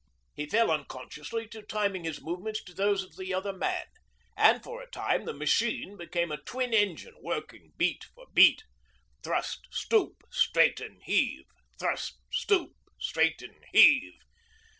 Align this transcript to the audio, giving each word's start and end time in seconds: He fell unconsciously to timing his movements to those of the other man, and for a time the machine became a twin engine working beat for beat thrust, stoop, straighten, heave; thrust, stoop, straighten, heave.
He 0.33 0.47
fell 0.47 0.71
unconsciously 0.71 1.47
to 1.49 1.61
timing 1.61 2.05
his 2.05 2.19
movements 2.23 2.63
to 2.63 2.73
those 2.73 3.03
of 3.03 3.17
the 3.17 3.35
other 3.35 3.53
man, 3.53 3.85
and 4.35 4.63
for 4.63 4.81
a 4.81 4.89
time 4.89 5.25
the 5.25 5.31
machine 5.33 5.95
became 5.95 6.31
a 6.31 6.41
twin 6.41 6.73
engine 6.73 7.13
working 7.21 7.73
beat 7.77 8.05
for 8.15 8.25
beat 8.33 8.63
thrust, 9.21 9.67
stoop, 9.69 10.23
straighten, 10.31 11.01
heave; 11.01 11.45
thrust, 11.79 12.17
stoop, 12.31 12.73
straighten, 12.99 13.53
heave. 13.73 14.15